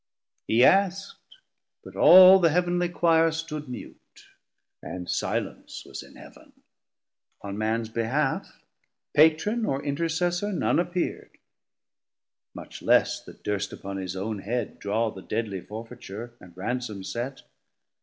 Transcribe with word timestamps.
He 0.47 0.63
ask'd, 0.65 1.35
but 1.83 1.95
all 1.95 2.39
the 2.39 2.49
Heav'nly 2.49 2.89
Quire 2.89 3.31
stood 3.31 3.69
mute, 3.69 4.25
And 4.81 5.07
silence 5.07 5.85
was 5.85 6.01
in 6.01 6.15
Heav'n: 6.15 6.53
on 7.43 7.55
mans 7.55 7.87
behalf 7.87 8.63
Patron 9.13 9.63
or 9.63 9.85
Intercessor 9.85 10.51
none 10.51 10.77
appeerd, 10.79 11.29
Much 12.55 12.81
less 12.81 13.23
that 13.25 13.43
durst 13.43 13.71
upon 13.71 13.97
his 13.97 14.15
own 14.15 14.39
head 14.39 14.79
draw 14.79 15.11
220 15.11 15.21
The 15.21 15.27
deadly 15.27 15.61
forfeiture, 15.67 16.33
and 16.39 16.57
ransom 16.57 17.03
set. 17.03 17.43